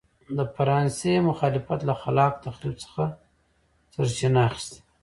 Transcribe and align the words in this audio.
د 0.37 0.39
فرانسیس 0.55 1.19
مخالفت 1.29 1.79
له 1.89 1.93
خلاق 2.01 2.33
تخریب 2.45 2.75
څخه 2.83 3.03
سرچینه 3.93 4.39
اخیسته. 4.49 4.79